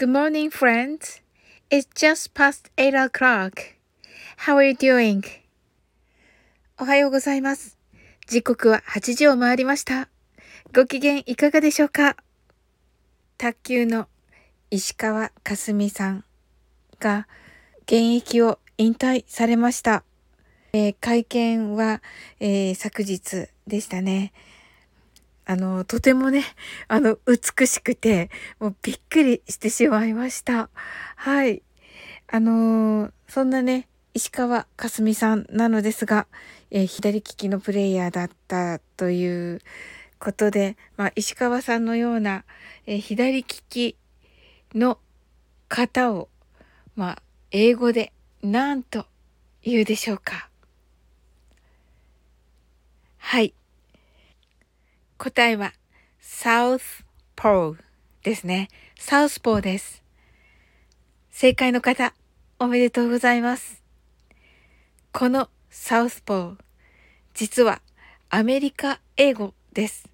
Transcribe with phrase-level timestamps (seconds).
[0.00, 1.20] Good morning, friends.
[1.68, 3.76] It's just past 8 o'clock.
[4.46, 5.22] How are you doing?
[6.78, 7.76] おはようございます。
[8.26, 10.08] 時刻は8時を回りました。
[10.74, 12.16] ご機嫌いかがでしょうか？
[13.36, 14.08] 卓球の
[14.70, 16.24] 石川佳純さん
[16.98, 17.28] が
[17.82, 20.02] 現役を引退されました。
[20.72, 22.00] えー、会見は、
[22.40, 24.32] えー、昨日でしたね。
[25.46, 26.44] あの、とてもね、
[26.88, 30.70] あの、美しくて、もうびっくりしてしまいました。
[31.16, 31.62] はい。
[32.32, 36.28] あのそんなね、石川佳純さんなのですが、
[36.70, 39.60] えー、左利きのプレイヤーだったという
[40.20, 42.44] ことで、まあ、石川さんのような、
[42.86, 43.96] えー、左利き
[44.74, 44.98] の
[45.68, 46.28] 方を、
[46.94, 48.12] まあ、英語で
[48.44, 49.06] 何と
[49.64, 50.48] 言うでしょうか。
[53.18, 53.54] はい。
[55.22, 55.74] 答えは、
[56.18, 57.04] サウス
[57.36, 57.76] ポー
[58.22, 58.68] ですね。
[58.98, 60.02] サウスポーです。
[61.30, 62.14] 正解の方、
[62.58, 63.82] おめでとうございます。
[65.12, 66.56] このサウスポー、
[67.34, 67.82] 実は
[68.30, 70.08] アメリカ英語です。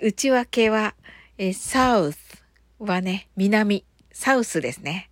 [0.00, 0.94] 内訳は、
[1.38, 2.44] えサウス
[2.78, 5.10] はね、南、サウスですね。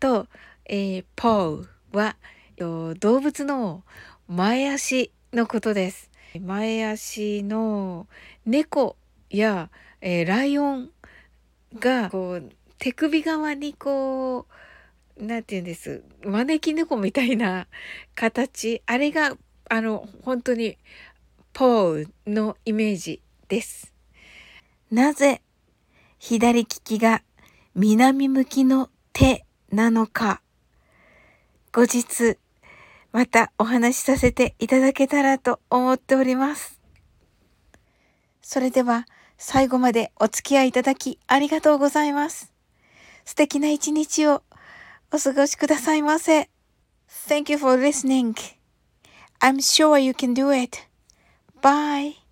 [0.00, 0.28] と、
[0.64, 2.16] えー、ポーは
[2.56, 3.84] 動物の
[4.28, 6.10] 前足のことです。
[6.40, 8.06] 前足の
[8.44, 8.96] 猫
[9.30, 10.90] や、えー、ライオン
[11.78, 14.46] がこう手首側にこ
[15.18, 17.66] うなんて言うんです招き猫みたいな
[18.14, 19.36] 形あれが
[19.68, 20.76] あの本当に
[21.52, 23.92] ポーのイメージです。
[24.90, 25.40] なぜ
[26.18, 27.22] 左利きが
[27.74, 30.42] 南向きの手なのか
[31.72, 32.38] 後日
[33.16, 36.78] またお話しさせていただけたらと思っております。
[38.42, 39.06] それでは
[39.38, 42.52] 最後までお付き合いいただきありがとうございます。
[43.24, 44.42] 素敵な一日を
[45.10, 46.50] お過ごしくださいませ。
[47.08, 48.34] Thank you for listening.
[49.40, 50.76] I'm sure you can do it.
[51.62, 52.25] Bye.